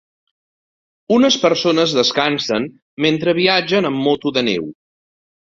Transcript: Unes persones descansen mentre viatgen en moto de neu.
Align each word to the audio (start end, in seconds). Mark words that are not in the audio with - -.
Unes 1.17 1.37
persones 1.43 1.93
descansen 1.97 2.67
mentre 3.07 3.37
viatgen 3.41 3.91
en 3.93 4.01
moto 4.09 4.35
de 4.41 4.47
neu. 4.51 4.69